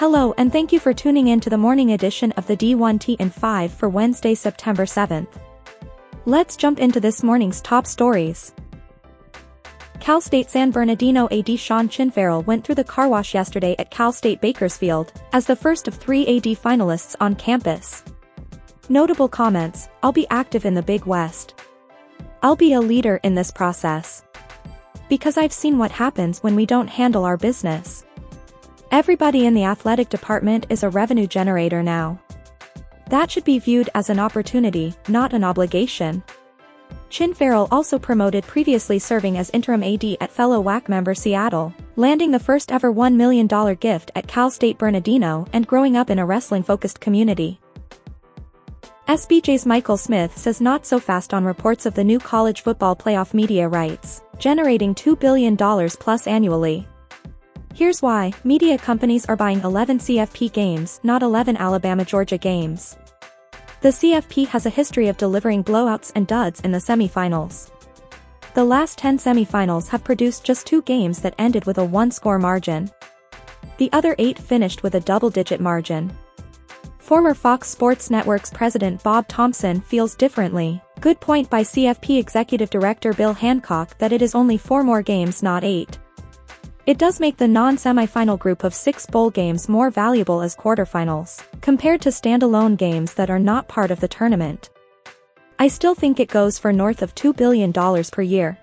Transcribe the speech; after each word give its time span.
Hello 0.00 0.32
and 0.38 0.50
thank 0.50 0.72
you 0.72 0.80
for 0.80 0.94
tuning 0.94 1.28
in 1.28 1.40
to 1.40 1.50
the 1.50 1.58
morning 1.58 1.92
edition 1.92 2.32
of 2.38 2.46
the 2.46 2.56
D1T 2.56 3.16
in 3.20 3.28
5 3.28 3.70
for 3.70 3.90
Wednesday, 3.90 4.34
September 4.34 4.86
7th. 4.86 5.28
Let's 6.24 6.56
jump 6.56 6.80
into 6.80 7.00
this 7.00 7.22
morning's 7.22 7.60
top 7.60 7.86
stories. 7.86 8.54
Cal 10.00 10.22
State 10.22 10.48
San 10.48 10.70
Bernardino 10.70 11.28
AD 11.30 11.60
Sean 11.60 11.86
Chinfarrell 11.86 12.46
went 12.46 12.64
through 12.64 12.76
the 12.76 12.82
car 12.82 13.08
wash 13.08 13.34
yesterday 13.34 13.76
at 13.78 13.90
Cal 13.90 14.10
State 14.10 14.40
Bakersfield, 14.40 15.12
as 15.34 15.44
the 15.44 15.54
first 15.54 15.86
of 15.86 15.96
three 15.96 16.22
AD 16.22 16.44
finalists 16.44 17.14
on 17.20 17.34
campus. 17.34 18.02
Notable 18.88 19.28
comments, 19.28 19.90
I'll 20.02 20.12
be 20.12 20.26
active 20.30 20.64
in 20.64 20.72
the 20.72 20.82
Big 20.82 21.04
West. 21.04 21.60
I'll 22.42 22.56
be 22.56 22.72
a 22.72 22.80
leader 22.80 23.20
in 23.22 23.34
this 23.34 23.50
process. 23.50 24.24
Because 25.10 25.36
I've 25.36 25.52
seen 25.52 25.76
what 25.76 25.90
happens 25.90 26.42
when 26.42 26.56
we 26.56 26.64
don't 26.64 26.88
handle 26.88 27.26
our 27.26 27.36
business. 27.36 28.06
Everybody 28.92 29.46
in 29.46 29.54
the 29.54 29.62
athletic 29.62 30.08
department 30.08 30.66
is 30.68 30.82
a 30.82 30.90
revenue 30.90 31.28
generator 31.28 31.80
now. 31.80 32.20
That 33.08 33.30
should 33.30 33.44
be 33.44 33.60
viewed 33.60 33.88
as 33.94 34.10
an 34.10 34.18
opportunity, 34.18 34.94
not 35.06 35.32
an 35.32 35.44
obligation. 35.44 36.24
Chinfarrell 37.08 37.68
also 37.70 38.00
promoted 38.00 38.42
previously 38.44 38.98
serving 38.98 39.38
as 39.38 39.50
interim 39.50 39.84
AD 39.84 40.16
at 40.20 40.32
fellow 40.32 40.60
WAC 40.60 40.88
member 40.88 41.14
Seattle, 41.14 41.72
landing 41.94 42.32
the 42.32 42.40
first 42.40 42.72
ever 42.72 42.92
$1 42.92 43.14
million 43.14 43.46
gift 43.76 44.10
at 44.16 44.26
Cal 44.26 44.50
State 44.50 44.76
Bernardino 44.76 45.46
and 45.52 45.68
growing 45.68 45.96
up 45.96 46.10
in 46.10 46.18
a 46.18 46.26
wrestling-focused 46.26 46.98
community. 46.98 47.60
SBJ's 49.06 49.66
Michael 49.66 49.98
Smith 49.98 50.36
says 50.36 50.60
not 50.60 50.84
so 50.84 50.98
fast 50.98 51.32
on 51.32 51.44
reports 51.44 51.86
of 51.86 51.94
the 51.94 52.02
new 52.02 52.18
college 52.18 52.62
football 52.62 52.96
playoff 52.96 53.34
media 53.34 53.68
rights, 53.68 54.22
generating 54.38 54.96
$2 54.96 55.18
billion 55.18 55.56
plus 55.56 56.26
annually. 56.26 56.88
Here's 57.72 58.02
why, 58.02 58.32
media 58.42 58.76
companies 58.76 59.26
are 59.26 59.36
buying 59.36 59.60
11 59.60 60.00
CFP 60.00 60.52
games, 60.52 61.00
not 61.02 61.22
11 61.22 61.56
Alabama-Georgia 61.56 62.36
games. 62.36 62.96
The 63.80 63.90
CFP 63.90 64.48
has 64.48 64.66
a 64.66 64.70
history 64.70 65.06
of 65.08 65.16
delivering 65.16 65.64
blowouts 65.64 66.10
and 66.14 66.26
duds 66.26 66.60
in 66.60 66.72
the 66.72 66.78
semifinals. 66.78 67.70
The 68.54 68.64
last 68.64 68.98
10 68.98 69.18
semifinals 69.18 69.88
have 69.88 70.02
produced 70.02 70.44
just 70.44 70.66
two 70.66 70.82
games 70.82 71.20
that 71.20 71.36
ended 71.38 71.64
with 71.64 71.78
a 71.78 71.84
one-score 71.84 72.40
margin. 72.40 72.90
The 73.78 73.88
other 73.92 74.16
eight 74.18 74.38
finished 74.38 74.82
with 74.82 74.96
a 74.96 75.00
double-digit 75.00 75.60
margin. 75.60 76.12
Former 76.98 77.34
Fox 77.34 77.68
Sports 77.68 78.10
Network's 78.10 78.50
president 78.50 79.02
Bob 79.04 79.28
Thompson 79.28 79.80
feels 79.80 80.16
differently. 80.16 80.82
Good 81.00 81.20
point 81.20 81.48
by 81.48 81.62
CFP 81.62 82.18
Executive 82.18 82.68
Director 82.68 83.14
Bill 83.14 83.32
Hancock 83.32 83.96
that 83.98 84.12
it 84.12 84.22
is 84.22 84.34
only 84.34 84.58
four 84.58 84.82
more 84.82 85.02
games 85.02 85.40
not 85.40 85.62
eight. 85.62 85.99
It 86.90 86.98
does 86.98 87.20
make 87.20 87.36
the 87.36 87.46
non-semifinal 87.46 88.36
group 88.36 88.64
of 88.64 88.74
six 88.74 89.06
bowl 89.06 89.30
games 89.30 89.68
more 89.68 89.90
valuable 89.90 90.40
as 90.40 90.56
quarterfinals, 90.56 91.40
compared 91.60 92.00
to 92.00 92.08
standalone 92.08 92.76
games 92.76 93.14
that 93.14 93.30
are 93.30 93.38
not 93.38 93.68
part 93.68 93.92
of 93.92 94.00
the 94.00 94.08
tournament. 94.08 94.70
I 95.60 95.68
still 95.68 95.94
think 95.94 96.18
it 96.18 96.30
goes 96.30 96.58
for 96.58 96.72
north 96.72 97.00
of 97.02 97.14
$2 97.14 97.36
billion 97.36 97.72
per 97.72 98.22
year. 98.22 98.58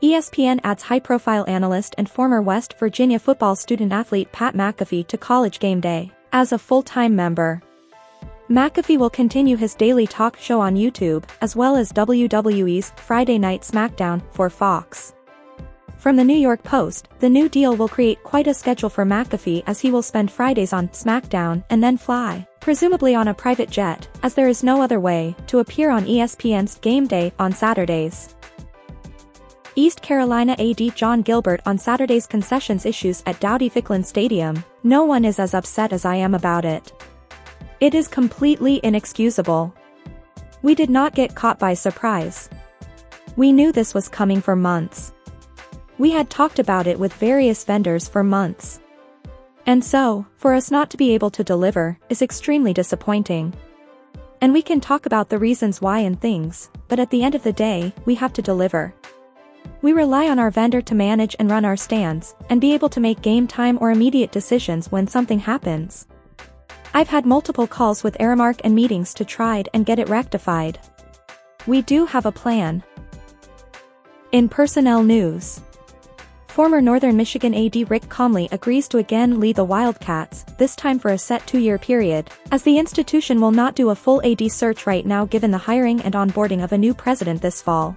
ESPN 0.00 0.60
adds 0.62 0.84
high-profile 0.84 1.44
analyst 1.48 1.96
and 1.98 2.08
former 2.08 2.40
West 2.40 2.78
Virginia 2.78 3.18
football 3.18 3.56
student-athlete 3.56 4.30
Pat 4.30 4.54
McAfee 4.54 5.08
to 5.08 5.18
College 5.18 5.58
Game 5.58 5.80
Day 5.80 6.12
as 6.32 6.52
a 6.52 6.58
full-time 6.58 7.16
member. 7.16 7.60
McAfee 8.48 8.96
will 8.96 9.10
continue 9.10 9.56
his 9.56 9.74
daily 9.74 10.06
talk 10.06 10.36
show 10.38 10.60
on 10.60 10.76
YouTube, 10.76 11.24
as 11.40 11.56
well 11.56 11.74
as 11.74 11.90
WWE's 11.90 12.92
Friday 12.94 13.38
Night 13.38 13.62
SmackDown 13.62 14.22
for 14.30 14.48
Fox. 14.48 15.15
From 15.98 16.16
the 16.16 16.24
New 16.24 16.36
York 16.36 16.62
Post, 16.62 17.08
the 17.18 17.28
new 17.28 17.48
deal 17.48 17.74
will 17.74 17.88
create 17.88 18.22
quite 18.22 18.46
a 18.46 18.54
schedule 18.54 18.90
for 18.90 19.04
McAfee 19.04 19.64
as 19.66 19.80
he 19.80 19.90
will 19.90 20.02
spend 20.02 20.30
Fridays 20.30 20.72
on 20.72 20.88
SmackDown 20.88 21.64
and 21.70 21.82
then 21.82 21.96
fly, 21.96 22.46
presumably 22.60 23.14
on 23.14 23.28
a 23.28 23.34
private 23.34 23.70
jet, 23.70 24.06
as 24.22 24.34
there 24.34 24.48
is 24.48 24.62
no 24.62 24.82
other 24.82 25.00
way, 25.00 25.34
to 25.48 25.58
appear 25.58 25.90
on 25.90 26.04
ESPN's 26.04 26.76
Game 26.76 27.06
Day 27.06 27.32
on 27.38 27.52
Saturdays. 27.52 28.36
East 29.74 30.00
Carolina 30.00 30.54
AD 30.58 30.94
John 30.94 31.22
Gilbert 31.22 31.60
on 31.66 31.76
Saturday's 31.76 32.26
concessions 32.26 32.86
issues 32.86 33.22
at 33.26 33.40
Dowdy-Ficklen 33.40 34.04
Stadium, 34.04 34.62
no 34.84 35.04
one 35.04 35.24
is 35.24 35.38
as 35.38 35.54
upset 35.54 35.92
as 35.92 36.04
I 36.04 36.16
am 36.16 36.34
about 36.34 36.64
it. 36.64 36.92
It 37.80 37.94
is 37.94 38.06
completely 38.06 38.80
inexcusable. 38.82 39.74
We 40.62 40.74
did 40.74 40.88
not 40.88 41.14
get 41.14 41.34
caught 41.34 41.58
by 41.58 41.74
surprise. 41.74 42.48
We 43.36 43.52
knew 43.52 43.70
this 43.70 43.92
was 43.92 44.08
coming 44.08 44.40
for 44.40 44.56
months. 44.56 45.12
We 45.98 46.10
had 46.10 46.28
talked 46.28 46.58
about 46.58 46.86
it 46.86 46.98
with 46.98 47.14
various 47.14 47.64
vendors 47.64 48.06
for 48.06 48.22
months. 48.22 48.80
And 49.64 49.82
so, 49.82 50.26
for 50.36 50.52
us 50.52 50.70
not 50.70 50.90
to 50.90 50.96
be 50.96 51.14
able 51.14 51.30
to 51.30 51.42
deliver, 51.42 51.98
is 52.08 52.22
extremely 52.22 52.72
disappointing. 52.72 53.54
And 54.40 54.52
we 54.52 54.62
can 54.62 54.80
talk 54.80 55.06
about 55.06 55.30
the 55.30 55.38
reasons 55.38 55.80
why 55.80 56.00
and 56.00 56.20
things, 56.20 56.70
but 56.88 57.00
at 57.00 57.10
the 57.10 57.24
end 57.24 57.34
of 57.34 57.42
the 57.42 57.52
day, 57.52 57.94
we 58.04 58.14
have 58.16 58.32
to 58.34 58.42
deliver. 58.42 58.94
We 59.80 59.92
rely 59.92 60.28
on 60.28 60.38
our 60.38 60.50
vendor 60.50 60.82
to 60.82 60.94
manage 60.94 61.34
and 61.38 61.50
run 61.50 61.64
our 61.64 61.76
stands, 61.76 62.34
and 62.50 62.60
be 62.60 62.74
able 62.74 62.90
to 62.90 63.00
make 63.00 63.22
game 63.22 63.46
time 63.46 63.78
or 63.80 63.90
immediate 63.90 64.32
decisions 64.32 64.92
when 64.92 65.06
something 65.06 65.38
happens. 65.38 66.06
I've 66.92 67.08
had 67.08 67.26
multiple 67.26 67.66
calls 67.66 68.04
with 68.04 68.18
Aramark 68.18 68.60
and 68.64 68.74
meetings 68.74 69.14
to 69.14 69.24
try 69.24 69.64
and 69.74 69.86
get 69.86 69.98
it 69.98 70.08
rectified. 70.08 70.78
We 71.66 71.82
do 71.82 72.06
have 72.06 72.26
a 72.26 72.32
plan. 72.32 72.84
In 74.32 74.48
personnel 74.48 75.02
news. 75.02 75.60
Former 76.56 76.80
Northern 76.80 77.18
Michigan 77.18 77.52
AD 77.54 77.90
Rick 77.90 78.08
Comley 78.08 78.50
agrees 78.50 78.88
to 78.88 78.96
again 78.96 79.40
lead 79.40 79.56
the 79.56 79.64
Wildcats, 79.64 80.42
this 80.56 80.74
time 80.74 80.98
for 80.98 81.10
a 81.10 81.18
set 81.18 81.46
two-year 81.46 81.76
period, 81.76 82.30
as 82.50 82.62
the 82.62 82.78
institution 82.78 83.42
will 83.42 83.50
not 83.50 83.74
do 83.74 83.90
a 83.90 83.94
full 83.94 84.24
AD 84.24 84.50
search 84.50 84.86
right 84.86 85.04
now 85.04 85.26
given 85.26 85.50
the 85.50 85.58
hiring 85.58 86.00
and 86.00 86.14
onboarding 86.14 86.64
of 86.64 86.72
a 86.72 86.78
new 86.78 86.94
president 86.94 87.42
this 87.42 87.60
fall. 87.60 87.94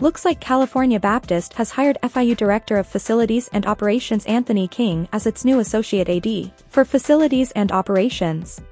Looks 0.00 0.24
like 0.24 0.40
California 0.40 0.98
Baptist 0.98 1.52
has 1.52 1.70
hired 1.70 1.98
FIU 2.02 2.34
Director 2.38 2.78
of 2.78 2.86
Facilities 2.86 3.50
and 3.52 3.66
Operations 3.66 4.24
Anthony 4.24 4.66
King 4.66 5.06
as 5.12 5.26
its 5.26 5.44
new 5.44 5.58
Associate 5.58 6.08
AD 6.08 6.52
for 6.70 6.86
Facilities 6.86 7.50
and 7.50 7.70
Operations. 7.70 8.62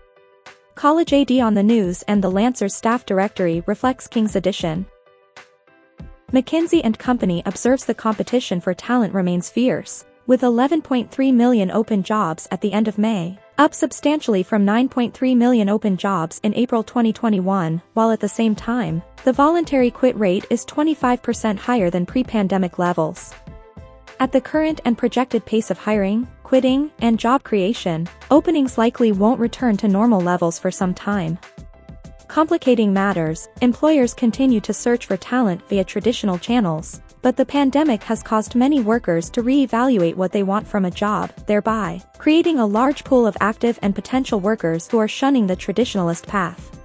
College 0.74 1.12
AD 1.12 1.32
on 1.32 1.52
the 1.52 1.62
news 1.62 2.00
and 2.08 2.24
the 2.24 2.30
Lancers 2.30 2.74
staff 2.74 3.04
directory 3.04 3.62
reflects 3.66 4.06
King's 4.06 4.36
addition. 4.36 4.86
McKinsey 6.32 6.96
& 6.96 6.98
Company 6.98 7.42
observes 7.44 7.84
the 7.84 7.94
competition 7.94 8.60
for 8.60 8.72
talent 8.72 9.12
remains 9.12 9.50
fierce, 9.50 10.04
with 10.28 10.42
11.3 10.42 11.34
million 11.34 11.72
open 11.72 12.04
jobs 12.04 12.46
at 12.52 12.60
the 12.60 12.72
end 12.72 12.86
of 12.86 12.98
May, 12.98 13.36
up 13.58 13.74
substantially 13.74 14.44
from 14.44 14.64
9.3 14.64 15.36
million 15.36 15.68
open 15.68 15.96
jobs 15.96 16.38
in 16.44 16.54
April 16.54 16.84
2021, 16.84 17.82
while 17.94 18.12
at 18.12 18.20
the 18.20 18.28
same 18.28 18.54
time, 18.54 19.02
the 19.24 19.32
voluntary 19.32 19.90
quit 19.90 20.16
rate 20.16 20.46
is 20.50 20.64
25% 20.66 21.58
higher 21.58 21.90
than 21.90 22.06
pre-pandemic 22.06 22.78
levels. 22.78 23.34
At 24.20 24.30
the 24.30 24.40
current 24.40 24.80
and 24.84 24.96
projected 24.96 25.44
pace 25.44 25.68
of 25.68 25.78
hiring, 25.78 26.28
quitting, 26.44 26.92
and 27.00 27.18
job 27.18 27.42
creation, 27.42 28.08
openings 28.30 28.78
likely 28.78 29.10
won't 29.10 29.40
return 29.40 29.76
to 29.78 29.88
normal 29.88 30.20
levels 30.20 30.60
for 30.60 30.70
some 30.70 30.94
time. 30.94 31.40
Complicating 32.30 32.92
matters, 32.92 33.48
employers 33.60 34.14
continue 34.14 34.60
to 34.60 34.72
search 34.72 35.06
for 35.06 35.16
talent 35.16 35.68
via 35.68 35.82
traditional 35.82 36.38
channels, 36.38 37.00
but 37.22 37.36
the 37.36 37.44
pandemic 37.44 38.04
has 38.04 38.22
caused 38.22 38.54
many 38.54 38.78
workers 38.78 39.28
to 39.30 39.42
re-evaluate 39.42 40.16
what 40.16 40.30
they 40.30 40.44
want 40.44 40.64
from 40.64 40.84
a 40.84 40.92
job, 40.92 41.32
thereby 41.48 42.00
creating 42.18 42.60
a 42.60 42.64
large 42.64 43.02
pool 43.02 43.26
of 43.26 43.36
active 43.40 43.80
and 43.82 43.96
potential 43.96 44.38
workers 44.38 44.86
who 44.86 44.98
are 44.98 45.08
shunning 45.08 45.48
the 45.48 45.56
traditionalist 45.56 46.24
path. 46.28 46.78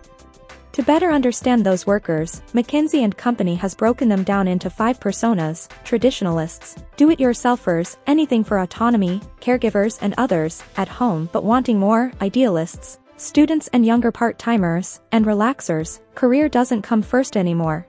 To 0.72 0.82
better 0.82 1.12
understand 1.12 1.64
those 1.64 1.86
workers, 1.86 2.42
McKinsey 2.56 3.16
& 3.16 3.18
Company 3.18 3.54
has 3.54 3.76
broken 3.76 4.10
them 4.10 4.24
down 4.24 4.48
into 4.48 4.72
five 4.72 5.00
personas, 5.00 5.70
traditionalists, 5.84 6.76
do-it-yourselfers, 6.98 7.98
anything 8.08 8.44
for 8.44 8.58
autonomy, 8.58 9.22
caregivers 9.42 10.00
and 10.02 10.16
others, 10.18 10.64
at 10.76 10.88
home 10.88 11.30
but 11.32 11.44
wanting 11.44 11.78
more, 11.78 12.12
idealists, 12.20 12.98
students 13.18 13.70
and 13.74 13.86
younger 13.86 14.12
part-timers, 14.12 15.02
and 15.12 15.26
relaxers, 15.26 16.00
career 16.16 16.50
doesn't 16.50 16.82
come 16.82 17.02
first 17.02 17.38
anymore. 17.38 17.88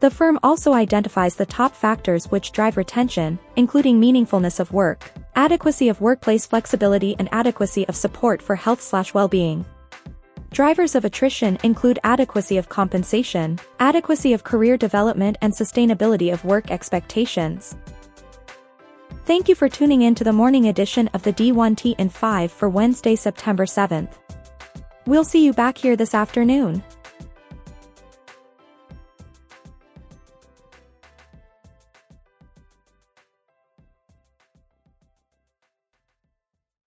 The 0.00 0.10
firm 0.10 0.38
also 0.42 0.72
identifies 0.72 1.36
the 1.36 1.44
top 1.44 1.74
factors 1.74 2.30
which 2.30 2.52
drive 2.52 2.78
retention, 2.78 3.38
including 3.56 4.00
meaningfulness 4.00 4.58
of 4.58 4.72
work, 4.72 5.12
adequacy 5.36 5.90
of 5.90 6.00
workplace 6.00 6.46
flexibility 6.46 7.14
and 7.18 7.28
adequacy 7.32 7.86
of 7.86 7.96
support 7.96 8.40
for 8.40 8.56
health-well-being. 8.56 9.66
Drivers 10.52 10.94
of 10.94 11.04
attrition 11.04 11.58
include 11.62 11.98
adequacy 12.02 12.56
of 12.56 12.68
compensation, 12.68 13.60
adequacy 13.78 14.32
of 14.32 14.42
career 14.42 14.76
development 14.76 15.36
and 15.42 15.52
sustainability 15.52 16.32
of 16.32 16.44
work 16.44 16.70
expectations. 16.70 17.76
Thank 19.26 19.48
you 19.48 19.54
for 19.54 19.68
tuning 19.68 20.02
in 20.02 20.16
to 20.16 20.24
the 20.24 20.32
morning 20.32 20.66
edition 20.66 21.08
of 21.14 21.22
the 21.22 21.32
D1T 21.32 21.94
in 21.98 22.08
5 22.08 22.50
for 22.50 22.68
Wednesday, 22.68 23.14
September 23.14 23.64
7th. 23.64 24.14
We'll 25.10 25.24
see 25.24 25.44
you 25.44 25.52
back 25.52 25.76
here 25.76 25.96
this 25.96 26.14
afternoon. 26.14 26.84